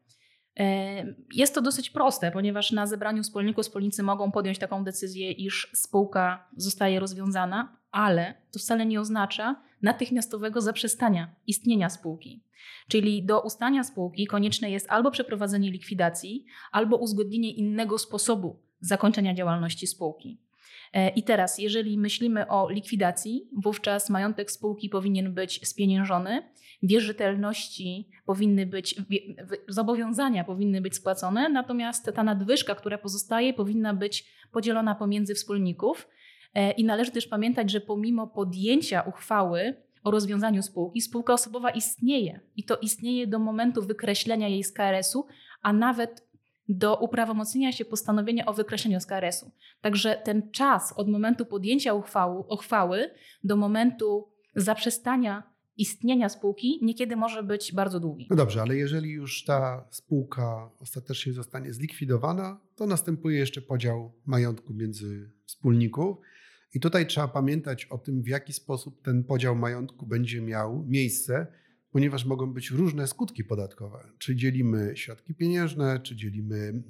jest 1.34 1.56
to 1.56 1.62
dosyć 1.62 1.90
proste, 1.90 2.32
ponieważ 2.32 2.72
na 2.72 2.88
zebraniu 2.88 3.24
wspólników 3.24 3.66
wspólnicy 3.66 4.04
mogą 4.04 4.32
podjąć 4.32 4.60
taką 4.60 4.84
decyzję, 4.84 5.32
iż 5.32 5.72
spółka 5.74 6.48
zostaje 6.58 7.00
rozwiązana, 7.00 7.78
ale 7.92 8.34
to 8.52 8.60
wcale 8.60 8.86
nie 8.86 9.02
oznacza 9.02 9.56
natychmiastowego 9.82 10.62
zaprzestania 10.62 11.36
istnienia 11.48 11.90
spółki. 11.90 12.44
Czyli 12.88 13.24
do 13.24 13.42
ustania 13.42 13.84
spółki 13.84 14.28
konieczne 14.28 14.72
jest 14.72 14.90
albo 14.90 15.12
przeprowadzenie 15.12 15.72
likwidacji, 15.72 16.46
albo 16.72 16.98
uzgodnienie 16.98 17.52
innego 17.52 17.98
sposobu 17.98 18.60
zakończenia 18.80 19.34
działalności 19.34 19.88
spółki. 19.88 20.38
E, 20.94 21.10
I 21.10 21.24
teraz, 21.24 21.60
jeżeli 21.60 21.98
myślimy 21.98 22.48
o 22.48 22.70
likwidacji, 22.70 23.50
wówczas 23.64 24.10
majątek 24.10 24.52
spółki 24.52 24.90
powinien 24.90 25.34
być 25.34 25.68
spieniężony, 25.68 26.44
wierzytelności 26.84 28.10
powinny 28.26 28.66
być, 28.66 28.96
zobowiązania 29.68 30.44
powinny 30.44 30.82
być 30.82 30.96
spłacone, 30.96 31.50
natomiast 31.50 32.12
ta 32.16 32.24
nadwyżka, 32.24 32.76
która 32.76 32.98
pozostaje, 32.98 33.54
powinna 33.54 33.94
być 33.94 34.26
podzielona 34.52 34.96
pomiędzy 34.96 35.36
wspólników. 35.36 36.08
E, 36.54 36.72
I 36.72 36.84
należy 36.84 37.12
też 37.12 37.28
pamiętać, 37.28 37.72
że 37.72 37.82
pomimo 37.82 38.28
podjęcia 38.28 39.02
uchwały 39.02 39.76
o 40.04 40.12
rozwiązaniu 40.12 40.64
spółki, 40.64 41.02
spółka 41.02 41.34
osobowa 41.34 41.70
istnieje 41.70 42.40
i 42.56 42.64
to 42.64 42.78
istnieje 42.78 43.28
do 43.28 43.40
momentu 43.40 43.82
wykreślenia 43.82 44.48
jej 44.48 44.64
z 44.64 44.74
KRS-u, 44.74 45.26
a 45.62 45.74
nawet 45.74 46.29
do 46.70 46.98
uprawomocnienia 46.98 47.72
się 47.72 47.86
postanowienia 47.86 48.46
o 48.46 48.54
wykreśleniu 48.54 49.00
z 49.00 49.06
KRS-u. 49.06 49.52
Także 49.82 50.22
ten 50.24 50.52
czas 50.52 50.94
od 50.98 51.10
momentu 51.10 51.46
podjęcia 51.46 51.94
uchwały, 51.94 52.40
uchwały 52.40 53.10
do 53.44 53.56
momentu 53.56 54.28
zaprzestania 54.56 55.44
istnienia 55.78 56.30
spółki 56.30 56.80
niekiedy 56.82 57.16
może 57.16 57.44
być 57.44 57.74
bardzo 57.74 58.00
długi. 58.00 58.28
No 58.30 58.36
dobrze, 58.36 58.62
ale 58.62 58.76
jeżeli 58.76 59.12
już 59.12 59.44
ta 59.44 59.88
spółka 59.92 60.72
ostatecznie 60.80 61.34
zostanie 61.34 61.74
zlikwidowana, 61.74 62.60
to 62.76 62.86
następuje 62.86 63.40
jeszcze 63.40 63.62
podział 63.62 64.12
majątku 64.26 64.74
między 64.74 65.32
wspólników. 65.46 66.18
I 66.74 66.80
tutaj 66.80 67.08
trzeba 67.08 67.28
pamiętać 67.28 67.86
o 67.86 67.98
tym, 67.98 68.24
w 68.24 68.28
jaki 68.28 68.54
sposób 68.54 69.02
ten 69.02 69.24
podział 69.24 69.56
majątku 69.56 70.06
będzie 70.06 70.42
miał 70.42 70.84
miejsce 70.88 71.48
ponieważ 71.92 72.26
mogą 72.26 72.54
być 72.54 72.72
różne 72.72 73.08
skutki 73.08 73.44
podatkowe. 73.44 74.08
Czy 74.18 74.36
dzielimy 74.36 74.92
środki 74.96 75.36
pieniężne, 75.36 76.00
czy 76.00 76.16
dzielimy 76.16 76.84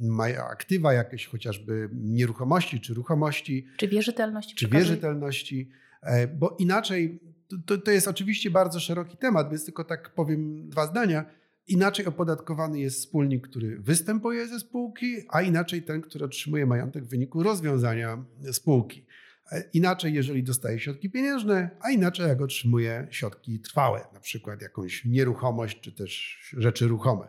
aktywa 0.52 0.94
jakieś, 0.94 1.28
chociażby 1.28 1.90
nieruchomości, 1.94 2.82
czy 2.82 2.94
ruchomości. 2.94 3.68
Czy 3.78 3.88
wierzytelności. 3.88 4.56
Czy 4.56 4.68
wierzytelności, 4.68 5.70
e, 6.02 6.28
bo 6.28 6.56
inaczej, 6.60 7.20
to, 7.66 7.78
to 7.78 7.92
jest 7.92 8.08
oczywiście 8.08 8.52
bardzo 8.52 8.80
szeroki 8.80 9.18
temat, 9.18 9.50
więc 9.50 9.66
tylko 9.66 9.84
tak 9.84 10.14
powiem 10.14 10.70
dwa 10.70 10.88
zdania. 10.88 11.26
Inaczej 11.68 12.06
opodatkowany 12.06 12.80
jest 12.80 12.98
wspólnik, 12.98 13.48
który 13.48 13.80
występuje 13.80 14.48
ze 14.48 14.60
spółki, 14.60 15.16
a 15.30 15.42
inaczej 15.42 15.84
ten, 15.84 16.02
który 16.02 16.26
otrzymuje 16.26 16.66
majątek 16.66 17.06
w 17.06 17.10
wyniku 17.10 17.44
rozwiązania 17.44 18.26
spółki. 18.52 19.06
Inaczej, 19.74 20.14
jeżeli 20.14 20.44
dostaje 20.44 20.80
środki 20.80 21.10
pieniężne, 21.10 21.70
a 21.82 21.92
inaczej, 21.92 22.28
jak 22.28 22.42
otrzymuje 22.42 23.08
środki 23.10 23.60
trwałe, 23.60 24.08
na 24.14 24.20
przykład 24.20 24.62
jakąś 24.62 25.06
nieruchomość 25.06 25.80
czy 25.82 25.92
też 25.92 26.40
rzeczy 26.58 26.88
ruchome. 26.88 27.28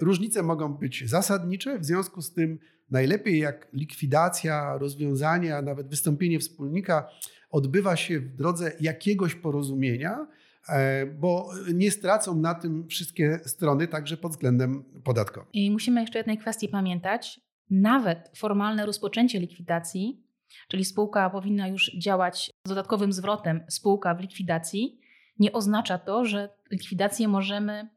Różnice 0.00 0.42
mogą 0.42 0.74
być 0.74 1.10
zasadnicze, 1.10 1.78
w 1.78 1.84
związku 1.84 2.22
z 2.22 2.32
tym 2.32 2.58
najlepiej 2.90 3.38
jak 3.38 3.68
likwidacja, 3.72 4.78
rozwiązanie, 4.78 5.56
a 5.56 5.62
nawet 5.62 5.88
wystąpienie 5.88 6.38
wspólnika 6.38 7.08
odbywa 7.50 7.96
się 7.96 8.20
w 8.20 8.34
drodze 8.34 8.72
jakiegoś 8.80 9.34
porozumienia, 9.34 10.26
e, 10.68 11.06
bo 11.06 11.50
nie 11.74 11.90
stracą 11.90 12.36
na 12.36 12.54
tym 12.54 12.88
wszystkie 12.88 13.40
strony, 13.44 13.88
także 13.88 14.16
pod 14.16 14.32
względem 14.32 14.84
podatkowym. 15.04 15.48
I 15.52 15.70
musimy 15.70 16.00
jeszcze 16.00 16.18
jednej 16.18 16.38
kwestii 16.38 16.68
pamiętać. 16.68 17.40
Nawet 17.70 18.30
formalne 18.36 18.86
rozpoczęcie 18.86 19.40
likwidacji 19.40 20.27
czyli 20.68 20.84
spółka 20.84 21.30
powinna 21.30 21.68
już 21.68 21.92
działać 21.98 22.52
z 22.64 22.68
dodatkowym 22.68 23.12
zwrotem 23.12 23.64
spółka 23.68 24.14
w 24.14 24.20
likwidacji, 24.20 25.00
nie 25.38 25.52
oznacza 25.52 25.98
to, 25.98 26.24
że 26.24 26.48
likwidację 26.70 27.28
możemy 27.28 27.88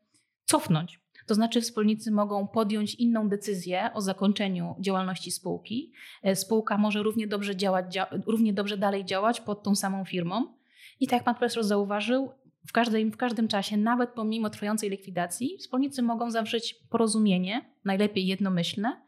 cofnąć. 0.46 1.02
To 1.26 1.36
znaczy, 1.36 1.62
wspólnicy 1.62 2.12
mogą 2.12 2.48
podjąć 2.48 2.96
inną 2.96 3.30
decyzję 3.30 3.90
o 3.94 4.02
zakończeniu 4.02 4.76
działalności 4.80 5.32
spółki. 5.32 5.92
E, 6.24 6.36
spółka 6.36 6.78
może 6.78 7.04
równie 7.04 7.28
dobrze, 7.28 7.56
działać, 7.56 7.98
równie 8.28 8.54
dobrze 8.54 8.78
dalej 8.78 9.06
działać 9.06 9.42
pod 9.42 9.64
tą 9.64 9.76
samą 9.76 10.06
firmą. 10.06 10.54
I 11.00 11.08
tak 11.08 11.14
jak 11.14 11.24
pan 11.24 11.36
profesor 11.36 11.64
zauważył, 11.64 12.32
w 12.68 12.72
każdym, 12.72 13.12
w 13.12 13.18
każdym 13.18 13.48
czasie, 13.48 13.78
nawet 13.78 14.10
pomimo 14.10 14.50
trwającej 14.50 14.90
likwidacji, 14.90 15.58
wspólnicy 15.58 16.02
mogą 16.02 16.32
zawrzeć 16.32 16.74
porozumienie, 16.90 17.66
najlepiej 17.86 18.28
jednomyślne, 18.28 19.02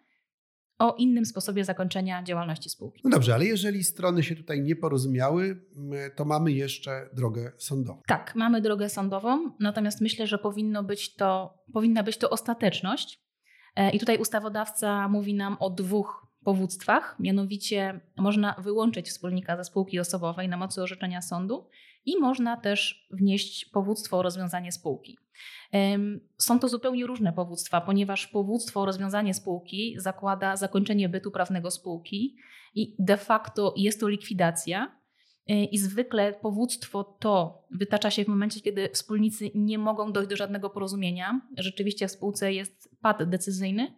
o 0.80 0.96
innym 0.98 1.26
sposobie 1.26 1.66
zakończenia 1.66 2.24
działalności 2.24 2.70
spółki. 2.70 3.02
No 3.04 3.10
dobrze, 3.10 3.34
ale 3.34 3.46
jeżeli 3.46 3.84
strony 3.84 4.24
się 4.24 4.36
tutaj 4.36 4.62
nie 4.62 4.76
porozumiały, 4.76 5.66
to 6.16 6.26
mamy 6.26 6.52
jeszcze 6.52 7.10
drogę 7.14 7.52
sądową. 7.58 8.02
Tak, 8.08 8.36
mamy 8.36 8.62
drogę 8.62 8.90
sądową, 8.90 9.52
natomiast 9.60 10.02
myślę, 10.02 10.28
że 10.28 10.38
powinno 10.38 10.84
być 10.84 11.16
to, 11.16 11.54
powinna 11.74 12.04
być 12.04 12.18
to 12.18 12.30
ostateczność. 12.30 13.24
E, 13.76 13.92
I 13.92 14.00
tutaj 14.00 14.18
ustawodawca 14.18 15.08
mówi 15.08 15.34
nam 15.34 15.58
o 15.60 15.70
dwóch 15.70 16.28
powództwach, 16.44 17.16
mianowicie 17.20 18.00
można 18.18 18.56
wyłączyć 18.64 19.10
wspólnika 19.10 19.58
ze 19.58 19.64
spółki 19.64 20.00
osobowej 20.00 20.50
na 20.50 20.58
mocy 20.58 20.82
orzeczenia 20.82 21.22
sądu 21.22 21.68
i 22.06 22.20
można 22.20 22.58
też 22.58 23.08
wnieść 23.12 23.66
powództwo 23.66 24.18
o 24.18 24.22
rozwiązanie 24.22 24.72
spółki. 24.72 25.18
Są 26.38 26.60
to 26.60 26.70
zupełnie 26.70 27.06
różne 27.06 27.34
powództwa, 27.34 27.82
ponieważ 27.82 28.28
powództwo 28.28 28.82
o 28.82 28.86
rozwiązanie 28.86 29.34
spółki 29.34 29.96
zakłada 29.98 30.56
zakończenie 30.56 31.10
bytu 31.10 31.32
prawnego 31.32 31.72
spółki 31.72 32.36
i 32.76 32.96
de 33.00 33.18
facto 33.18 33.74
jest 33.78 34.00
to 34.00 34.08
likwidacja. 34.08 34.96
Y, 35.52 35.54
I 35.54 35.78
zwykle 35.78 36.34
powództwo 36.34 37.04
to 37.04 37.64
wytacza 37.72 38.12
się 38.12 38.26
w 38.26 38.28
momencie, 38.28 38.62
kiedy 38.62 38.90
wspólnicy 38.90 39.52
nie 39.56 39.78
mogą 39.78 40.12
dojść 40.12 40.30
do 40.30 40.36
żadnego 40.36 40.70
porozumienia. 40.70 41.42
Rzeczywiście 41.58 42.08
w 42.08 42.12
spółce 42.12 42.54
jest 42.54 42.96
pad 43.02 43.30
decyzyjny, 43.30 43.94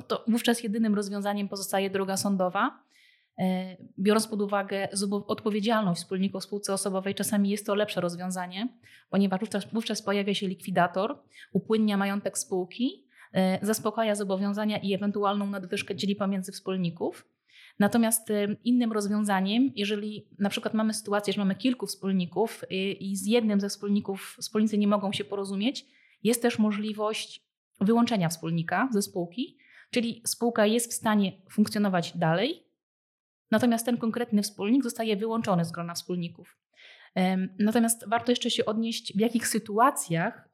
no 0.00 0.06
to 0.06 0.24
wówczas 0.28 0.62
jedynym 0.62 0.94
rozwiązaniem 0.94 1.48
pozostaje 1.48 1.90
droga 1.90 2.16
sądowa. 2.16 2.82
E, 3.38 3.76
biorąc 3.98 4.26
pod 4.26 4.42
uwagę 4.42 4.88
odpowiedzialność 5.26 6.00
wspólników 6.00 6.44
spółce 6.44 6.72
osobowej, 6.72 7.14
czasami 7.14 7.50
jest 7.50 7.66
to 7.66 7.74
lepsze 7.74 8.00
rozwiązanie, 8.00 8.68
ponieważ 9.10 9.40
wówczas, 9.40 9.72
wówczas 9.72 10.02
pojawia 10.02 10.34
się 10.34 10.48
likwidator, 10.48 11.18
upłynnia 11.52 11.96
majątek 11.96 12.38
spółki, 12.38 13.04
e, 13.32 13.66
zaspokaja 13.66 14.14
zobowiązania 14.14 14.78
i 14.78 14.94
ewentualną 14.94 15.46
nadwyżkę 15.46 15.96
dzieli 15.96 16.16
pomiędzy 16.16 16.52
wspólników. 16.52 17.26
Natomiast 17.78 18.30
e, 18.30 18.56
innym 18.64 18.92
rozwiązaniem, 18.92 19.72
jeżeli 19.76 20.26
na 20.38 20.48
przykład 20.48 20.74
mamy 20.74 20.94
sytuację, 20.94 21.32
że 21.32 21.40
mamy 21.40 21.54
kilku 21.54 21.86
wspólników 21.86 22.64
i 23.00 23.16
z 23.16 23.26
jednym 23.26 23.60
ze 23.60 23.68
wspólników 23.68 24.36
wspólnicy 24.40 24.78
nie 24.78 24.88
mogą 24.88 25.12
się 25.12 25.24
porozumieć, 25.24 25.86
Jest 26.22 26.42
też 26.42 26.58
możliwość 26.58 27.50
wyłączenia 27.80 28.28
wspólnika 28.28 28.88
ze 28.92 29.02
spółki, 29.02 29.58
czyli 29.90 30.22
spółka 30.26 30.66
jest 30.66 30.90
w 30.90 30.94
stanie 30.94 31.32
funkcjonować 31.50 32.16
dalej, 32.16 32.66
natomiast 33.50 33.86
ten 33.86 33.98
konkretny 33.98 34.42
wspólnik 34.42 34.82
zostaje 34.84 35.16
wyłączony 35.16 35.64
z 35.64 35.72
grona 35.72 35.94
wspólników. 35.94 36.58
Natomiast 37.58 38.08
warto 38.08 38.32
jeszcze 38.32 38.50
się 38.50 38.64
odnieść, 38.64 39.16
w 39.16 39.20
jakich 39.20 39.48
sytuacjach 39.48 40.48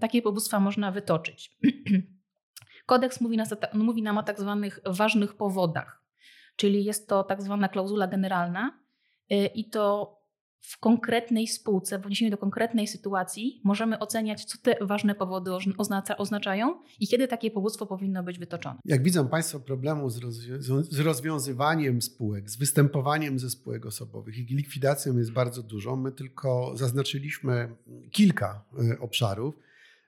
takie 0.00 0.22
powództwa 0.22 0.60
można 0.60 0.92
wytoczyć. 0.92 1.58
Kodeks 2.86 3.20
mówi, 3.20 3.36
nas, 3.36 3.54
mówi 3.74 4.02
nam 4.02 4.18
o 4.18 4.22
tak 4.22 4.40
zwanych 4.40 4.80
ważnych 4.86 5.36
powodach, 5.36 6.04
czyli 6.56 6.84
jest 6.84 7.08
to 7.08 7.24
tak 7.24 7.42
zwana 7.42 7.68
klauzula 7.68 8.06
generalna 8.06 8.80
y, 9.32 9.46
i 9.46 9.70
to 9.70 10.16
w 10.60 10.78
konkretnej 10.78 11.46
spółce, 11.46 11.98
w 11.98 12.02
odniesieniu 12.02 12.30
do 12.30 12.38
konkretnej 12.38 12.86
sytuacji, 12.86 13.60
możemy 13.64 13.98
oceniać, 13.98 14.44
co 14.44 14.58
te 14.62 14.86
ważne 14.86 15.14
powody 15.14 15.50
oznacza, 15.78 16.16
oznaczają 16.16 16.82
i 17.00 17.08
kiedy 17.08 17.28
takie 17.28 17.50
powództwo 17.50 17.86
powinno 17.86 18.22
być 18.22 18.38
wytoczone. 18.38 18.80
Jak 18.84 19.02
widzą 19.02 19.28
Państwo 19.28 19.60
problemu 19.60 20.10
z, 20.10 20.20
rozwią- 20.20 20.82
z 20.82 20.98
rozwiązywaniem 20.98 22.02
spółek, 22.02 22.50
z 22.50 22.56
występowaniem 22.56 23.38
ze 23.38 23.50
spółek 23.50 23.86
osobowych, 23.86 24.38
ich 24.38 24.50
likwidacją 24.50 25.18
jest 25.18 25.32
bardzo 25.32 25.62
dużo. 25.62 25.96
My 25.96 26.12
tylko 26.12 26.72
zaznaczyliśmy 26.76 27.76
kilka 28.10 28.64
y, 28.92 28.98
obszarów, 28.98 29.54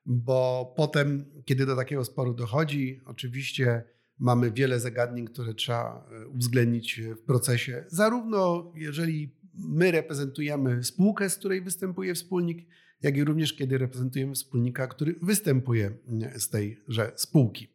bo 0.06 0.72
potem, 0.76 1.24
kiedy 1.44 1.66
do 1.66 1.76
takiego 1.76 2.04
sporu 2.04 2.34
dochodzi, 2.34 3.00
oczywiście 3.06 3.84
mamy 4.18 4.50
wiele 4.50 4.80
zagadnień, 4.80 5.26
które 5.26 5.54
trzeba 5.54 6.06
y, 6.22 6.28
uwzględnić 6.28 7.00
w 7.00 7.22
procesie, 7.22 7.84
zarówno 7.88 8.72
jeżeli 8.74 9.41
my 9.54 9.90
reprezentujemy 9.90 10.84
spółkę, 10.84 11.30
z 11.30 11.36
której 11.36 11.62
występuje 11.62 12.14
wspólnik, 12.14 12.66
jak 13.02 13.16
i 13.16 13.24
również 13.24 13.52
kiedy 13.52 13.78
reprezentujemy 13.78 14.34
wspólnika, 14.34 14.86
który 14.86 15.14
występuje 15.22 15.92
z 16.36 16.48
tejże 16.48 17.12
spółki. 17.16 17.68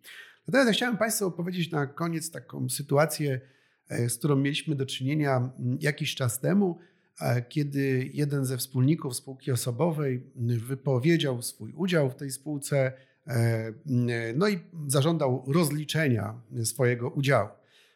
Natomiast 0.47 0.67
ja 0.67 0.73
chciałem 0.73 0.97
Państwu 0.97 1.25
opowiedzieć 1.25 1.71
na 1.71 1.87
koniec 1.87 2.31
taką 2.31 2.69
sytuację, 2.69 3.41
e, 3.89 4.09
z 4.09 4.17
którą 4.17 4.35
mieliśmy 4.35 4.75
do 4.75 4.85
czynienia 4.85 5.49
jakiś 5.79 6.15
czas 6.15 6.39
temu, 6.39 6.79
e, 7.21 7.41
kiedy 7.41 8.09
jeden 8.13 8.45
ze 8.45 8.57
wspólników 8.57 9.15
spółki 9.15 9.51
osobowej 9.51 10.23
wypowiedział 10.67 11.41
swój 11.41 11.73
udział 11.73 12.09
w 12.09 12.15
tej 12.15 12.31
spółce, 12.31 12.93
e, 13.27 13.73
no 14.35 14.47
i 14.47 14.59
zażądał 14.87 15.43
rozliczenia 15.47 16.41
swojego 16.63 17.09
udziału. 17.09 17.49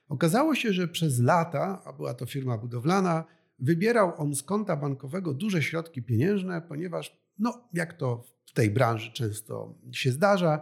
Okazało 0.10 0.56
się, 0.56 0.74
że 0.74 0.88
przez 0.88 1.20
lata, 1.20 1.82
a 1.86 1.94
była 1.94 2.14
to 2.14 2.26
firma 2.26 2.58
budowlana, 2.58 3.24
wybierał 3.62 4.14
on 4.18 4.36
z 4.36 4.44
konta 4.44 4.76
bankowego 4.76 5.34
duże 5.34 5.64
środki 5.64 6.04
pieniężne, 6.04 6.62
ponieważ, 6.62 7.22
no, 7.40 7.70
jak 7.74 7.94
to 7.94 8.24
w 8.46 8.54
tej 8.54 8.72
branży 8.72 9.12
często 9.14 9.76
się 9.92 10.12
zdarza, 10.12 10.62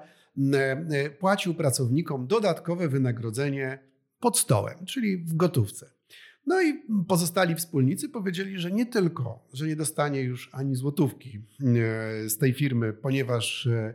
e, 0.53 1.09
płacił 1.09 1.53
pracownikom 1.53 2.27
dodatkowe 2.27 2.89
wynagrodzenie 2.89 3.79
pod 4.19 4.37
stołem, 4.37 4.85
czyli 4.85 5.17
w 5.17 5.35
gotówce. 5.35 5.91
No 6.45 6.61
i 6.61 6.73
pozostali 7.07 7.55
wspólnicy 7.55 8.09
powiedzieli, 8.09 8.59
że 8.59 8.71
nie 8.71 8.85
tylko, 8.85 9.47
że 9.53 9.67
nie 9.67 9.75
dostanie 9.75 10.21
już 10.21 10.49
ani 10.53 10.75
złotówki 10.75 11.37
e, 11.37 12.29
z 12.29 12.37
tej 12.37 12.53
firmy, 12.53 12.93
ponieważ 12.93 13.67
e, 13.67 13.93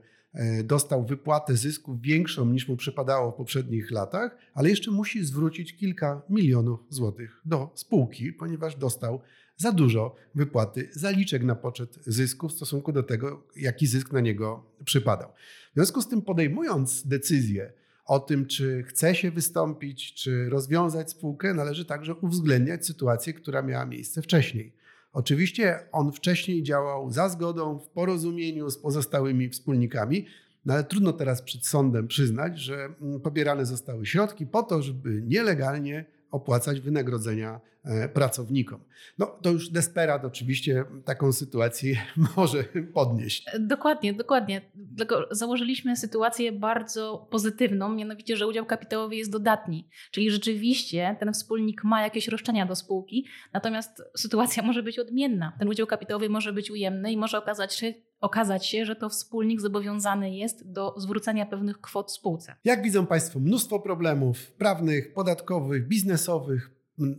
dostał 0.64 1.06
wypłatę 1.06 1.56
zysków 1.56 2.00
większą 2.00 2.46
niż 2.46 2.68
mu 2.68 2.76
przypadało 2.76 3.32
w 3.32 3.34
poprzednich 3.34 3.90
latach, 3.90 4.36
ale 4.54 4.70
jeszcze 4.70 4.90
musi 4.90 5.24
zwrócić 5.24 5.76
kilka 5.76 6.22
milionów 6.30 6.80
złotych 6.88 7.40
do 7.44 7.70
spółki, 7.74 8.32
ponieważ 8.32 8.76
dostał 8.76 9.20
za 9.56 9.72
dużo 9.72 10.14
wypłaty 10.34 10.88
zaliczek 10.92 11.42
na 11.42 11.54
poczet 11.54 11.98
zysku 12.06 12.48
w 12.48 12.52
stosunku 12.52 12.92
do 12.92 13.02
tego, 13.02 13.46
jaki 13.56 13.86
zysk 13.86 14.12
na 14.12 14.20
niego 14.20 14.70
przypadał. 14.84 15.28
W 15.72 15.74
związku 15.74 16.02
z 16.02 16.08
tym, 16.08 16.22
podejmując 16.22 17.06
decyzję 17.06 17.72
o 18.06 18.20
tym, 18.20 18.46
czy 18.46 18.82
chce 18.82 19.14
się 19.14 19.30
wystąpić, 19.30 20.14
czy 20.14 20.48
rozwiązać 20.48 21.10
spółkę, 21.10 21.54
należy 21.54 21.84
także 21.84 22.14
uwzględniać 22.14 22.86
sytuację, 22.86 23.32
która 23.32 23.62
miała 23.62 23.86
miejsce 23.86 24.22
wcześniej. 24.22 24.72
Oczywiście 25.14 25.78
on 25.92 26.12
wcześniej 26.12 26.62
działał 26.62 27.10
za 27.10 27.28
zgodą, 27.28 27.78
w 27.78 27.88
porozumieniu 27.88 28.70
z 28.70 28.78
pozostałymi 28.78 29.48
wspólnikami, 29.48 30.26
no 30.64 30.74
ale 30.74 30.84
trudno 30.84 31.12
teraz 31.12 31.42
przed 31.42 31.66
sądem 31.66 32.08
przyznać, 32.08 32.58
że 32.58 32.88
mm, 33.02 33.20
pobierane 33.20 33.66
zostały 33.66 34.06
środki 34.06 34.46
po 34.46 34.62
to, 34.62 34.82
żeby 34.82 35.22
nielegalnie 35.26 36.04
opłacać 36.34 36.80
wynagrodzenia 36.80 37.60
e, 37.84 38.08
pracownikom. 38.08 38.80
No 39.18 39.26
to 39.26 39.50
już 39.50 39.68
desperat 39.68 40.24
oczywiście 40.24 40.84
taką 41.04 41.32
sytuację 41.32 41.96
może 42.36 42.64
podnieść. 42.94 43.46
Dokładnie, 43.60 44.14
dokładnie. 44.14 44.60
Dlatego 44.74 45.28
założyliśmy 45.30 45.96
sytuację 45.96 46.52
bardzo 46.52 47.28
pozytywną, 47.30 47.88
mianowicie, 47.88 48.36
że 48.36 48.46
udział 48.46 48.66
kapitałowy 48.66 49.16
jest 49.16 49.30
dodatni. 49.30 49.88
Czyli 50.10 50.30
rzeczywiście 50.30 51.16
ten 51.20 51.32
wspólnik 51.32 51.84
ma 51.84 52.02
jakieś 52.02 52.28
roszczenia 52.28 52.66
do 52.66 52.76
spółki, 52.76 53.26
natomiast 53.52 54.02
sytuacja 54.16 54.62
może 54.68 54.82
być 54.82 54.98
odmienna. 54.98 55.52
Ten 55.58 55.68
udział 55.68 55.86
kapitałowy 55.86 56.28
może 56.28 56.52
być 56.52 56.70
ujemny 56.70 57.12
i 57.12 57.16
może 57.16 57.38
okazać 57.38 57.74
się, 57.74 57.94
okazać 58.24 58.66
się, 58.66 58.84
że 58.84 58.96
to 58.96 59.08
wspólnik 59.08 59.60
zobowiązany 59.60 60.36
jest 60.36 60.72
do 60.72 60.94
zwrócenia 60.96 61.46
pewnych 61.46 61.80
kwot 61.80 62.12
spółce. 62.12 62.56
Jak 62.64 62.82
widzą 62.82 63.06
Państwo, 63.06 63.40
mnóstwo 63.40 63.80
problemów 63.80 64.52
prawnych, 64.52 65.12
podatkowych, 65.12 65.88
biznesowych, 65.88 66.70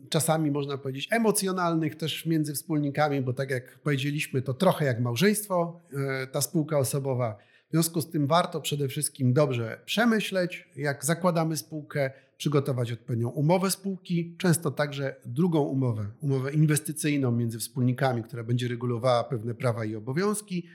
czasami 0.10 0.52
można 0.52 0.78
powiedzieć 0.78 1.08
emocjonalnych 1.12 1.96
też 1.96 2.26
między 2.26 2.54
wspólnikami, 2.54 3.22
bo 3.22 3.34
tak 3.34 3.50
jak 3.50 3.80
powiedzieliśmy, 3.80 4.42
to 4.42 4.54
trochę 4.54 4.86
jak 4.86 5.00
małżeństwo, 5.00 5.82
e, 6.24 6.28
ta 6.28 6.42
spółka 6.42 6.78
osobowa. 6.80 7.38
W 7.70 7.72
związku 7.72 8.02
z 8.02 8.10
tym 8.10 8.28
warto 8.28 8.62
przede 8.62 8.88
wszystkim 8.88 9.34
dobrze 9.34 9.82
przemyśleć, 9.86 10.70
jak 10.76 11.06
zakładamy 11.06 11.58
spółkę, 11.58 12.12
przygotować 12.38 12.92
odpowiednią 12.92 13.30
umowę 13.30 13.72
spółki, 13.72 14.36
często 14.38 14.72
także 14.72 15.16
drugą 15.26 15.62
umowę, 15.62 16.06
umowę 16.22 16.54
inwestycyjną 16.54 17.32
między 17.32 17.60
wspólnikami, 17.60 18.24
która 18.24 18.44
będzie 18.44 18.68
regulowała 18.68 19.24
pewne 19.24 19.54
prawa 19.54 19.86
i 19.86 19.96
obowiązki. 19.96 20.68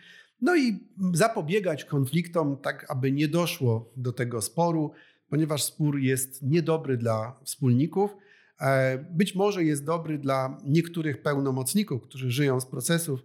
No 0.42 0.56
i 0.56 0.78
zapobiegać 1.14 1.84
konfliktom, 1.84 2.56
tak 2.56 2.86
aby 2.90 3.12
nie 3.12 3.28
doszło 3.28 3.92
do 3.96 4.12
tego 4.12 4.42
sporu, 4.42 4.92
ponieważ 5.28 5.62
spór 5.62 5.98
jest 5.98 6.42
niedobry 6.42 6.96
dla 6.96 7.40
wspólników. 7.44 8.10
E, 8.60 8.98
być 9.10 9.34
może 9.34 9.64
jest 9.64 9.84
dobry 9.84 10.18
dla 10.18 10.58
niektórych 10.64 11.22
pełnomocników, 11.22 12.02
którzy 12.02 12.30
żyją 12.30 12.60
z 12.60 12.66
procesów, 12.66 13.20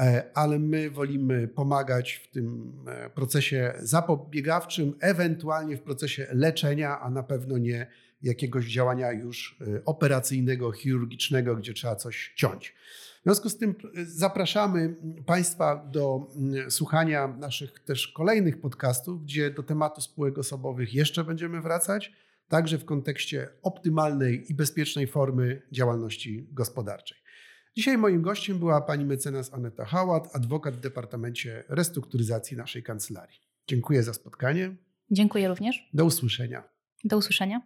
e, 0.00 0.30
ale 0.34 0.58
my 0.58 0.90
wolimy 0.90 1.48
pomagać 1.48 2.12
w 2.12 2.30
tym 2.30 2.72
e, 2.86 3.10
procesie 3.10 3.74
zapobiegawczym, 3.78 4.94
ewentualnie 5.00 5.76
w 5.76 5.82
procesie 5.82 6.26
leczenia, 6.32 7.00
a 7.00 7.10
na 7.10 7.22
pewno 7.22 7.58
nie 7.58 7.86
jakiegoś 8.22 8.66
działania 8.66 9.12
już 9.12 9.58
operacyjnego, 9.84 10.72
chirurgicznego, 10.72 11.56
gdzie 11.56 11.74
trzeba 11.74 11.96
coś 11.96 12.32
ciąć. 12.36 12.74
W 13.20 13.22
związku 13.22 13.48
z 13.48 13.58
tym 13.58 13.74
zapraszamy 13.94 14.96
Państwa 15.26 15.86
do 15.92 16.26
mm, 16.36 16.70
słuchania 16.70 17.28
naszych 17.28 17.80
też 17.80 18.08
kolejnych 18.08 18.60
podcastów, 18.60 19.22
gdzie 19.22 19.50
do 19.50 19.62
tematu 19.62 20.00
spółek 20.00 20.38
osobowych 20.38 20.94
jeszcze 20.94 21.24
będziemy 21.24 21.60
wracać, 21.60 22.12
także 22.48 22.78
w 22.78 22.84
kontekście 22.84 23.48
optymalnej 23.62 24.44
i 24.50 24.54
bezpiecznej 24.54 25.06
formy 25.06 25.62
działalności 25.72 26.48
gospodarczej. 26.52 27.18
Dzisiaj 27.76 27.98
moim 27.98 28.22
gościem 28.22 28.58
była 28.58 28.80
pani 28.80 29.04
mecenas 29.04 29.54
Aneta 29.54 29.84
Hałat, 29.84 30.36
adwokat 30.36 30.74
w 30.74 30.80
Departamencie 30.80 31.64
Restrukturyzacji 31.68 32.56
naszej 32.56 32.82
kancelarii. 32.82 33.40
Dziękuję 33.68 34.02
za 34.02 34.14
spotkanie. 34.14 34.76
Dziękuję 35.10 35.48
również. 35.48 35.88
Do 35.94 36.04
usłyszenia. 36.04 36.62
Do 37.04 37.16
usłyszenia. 37.16 37.60